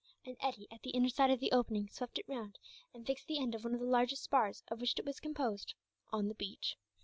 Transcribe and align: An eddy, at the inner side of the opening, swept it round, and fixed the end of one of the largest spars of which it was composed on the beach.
An 0.25 0.35
eddy, 0.39 0.67
at 0.71 0.81
the 0.81 0.89
inner 0.89 1.09
side 1.09 1.29
of 1.29 1.39
the 1.39 1.51
opening, 1.51 1.87
swept 1.87 2.17
it 2.17 2.27
round, 2.27 2.57
and 2.91 3.05
fixed 3.05 3.27
the 3.27 3.37
end 3.37 3.53
of 3.53 3.63
one 3.63 3.75
of 3.75 3.79
the 3.79 3.85
largest 3.85 4.23
spars 4.23 4.63
of 4.69 4.81
which 4.81 4.97
it 4.97 5.05
was 5.05 5.19
composed 5.19 5.75
on 6.11 6.27
the 6.27 6.33
beach. 6.33 6.75